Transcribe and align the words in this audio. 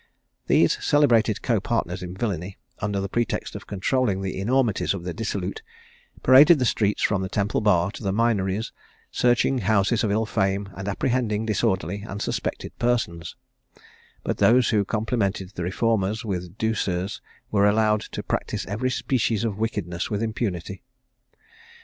These 0.47 0.83
celebrated 0.83 1.43
copartners 1.43 2.01
in 2.01 2.15
villany, 2.15 2.57
under 2.79 2.99
the 2.99 3.07
pretext 3.07 3.55
of 3.55 3.67
controlling 3.67 4.23
the 4.23 4.39
enormities 4.41 4.95
of 4.95 5.03
the 5.03 5.13
dissolute, 5.13 5.61
paraded 6.23 6.57
the 6.57 6.65
streets 6.65 7.03
from 7.03 7.29
Temple 7.29 7.61
bar 7.61 7.91
to 7.91 8.01
the 8.01 8.11
Minories, 8.11 8.71
searching 9.11 9.59
houses 9.59 10.03
of 10.03 10.09
ill 10.09 10.25
fame, 10.25 10.69
and 10.75 10.87
apprehending 10.87 11.45
disorderly 11.45 12.01
and 12.01 12.19
suspected 12.19 12.75
persons; 12.79 13.35
but 14.23 14.37
those 14.39 14.69
who 14.69 14.83
complimented 14.85 15.51
the 15.51 15.61
reformers 15.61 16.25
with 16.25 16.57
douceurs, 16.57 17.21
were 17.51 17.67
allowed 17.67 18.01
to 18.01 18.23
practise 18.23 18.65
every 18.65 18.89
species 18.89 19.43
of 19.43 19.59
wickedness 19.59 20.09
with 20.09 20.23
impunity. 20.23 20.81